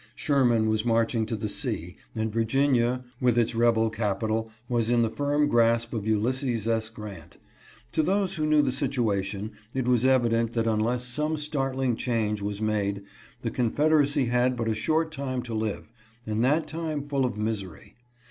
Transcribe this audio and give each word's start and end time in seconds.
Sher 0.15 0.43
man 0.43 0.65
was 0.67 0.83
marching 0.83 1.27
to 1.27 1.35
the 1.35 1.47
sea, 1.47 1.95
and 2.15 2.33
Virginia 2.33 3.03
with 3.19 3.37
its 3.37 3.53
rebel 3.53 3.91
capital 3.91 4.49
was 4.67 4.89
in 4.89 5.03
the 5.03 5.11
firm 5.11 5.47
grasp 5.47 5.93
of 5.93 6.07
Ulysses 6.07 6.67
S. 6.67 6.89
Grant. 6.89 7.37
To 7.91 8.01
those 8.01 8.33
who 8.33 8.47
knew 8.47 8.63
the 8.63 8.71
situation 8.71 9.51
it 9.75 9.87
was 9.87 10.03
evident 10.03 10.53
that 10.53 10.65
unless 10.65 11.05
some 11.05 11.37
startling 11.37 11.95
change 11.95 12.41
was 12.41 12.63
made 12.63 13.03
the 13.43 13.51
Confederacy 13.51 14.25
had 14.25 14.57
but 14.57 14.67
a 14.67 14.73
short 14.73 15.11
time 15.11 15.43
to 15.43 15.53
live, 15.53 15.91
and 16.25 16.43
that 16.43 16.67
time 16.67 17.03
full 17.03 17.23
of 17.23 17.37
misery. 17.37 17.93